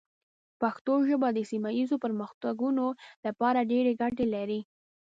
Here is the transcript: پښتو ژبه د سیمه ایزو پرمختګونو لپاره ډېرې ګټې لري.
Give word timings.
پښتو 0.61 0.93
ژبه 1.09 1.29
د 1.33 1.39
سیمه 1.51 1.71
ایزو 1.77 1.95
پرمختګونو 2.05 2.85
لپاره 3.25 3.67
ډېرې 3.71 3.91
ګټې 4.01 4.25
لري. 4.35 4.59